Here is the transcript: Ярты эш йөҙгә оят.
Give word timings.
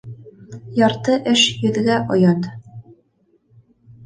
Ярты 0.77 1.17
эш 1.33 1.43
йөҙгә 1.67 1.99
оят. 2.17 2.49